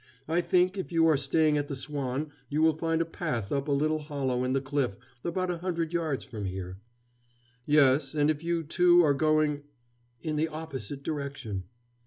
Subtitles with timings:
[0.27, 3.67] I think, if you are staying at the Swan, you will find a path up
[3.67, 6.79] a little hollow in the cliff about a hundred yards from here."
[7.67, 9.61] "Yes, and if you, too, are going"
[10.23, 11.65] "In the opposite direction."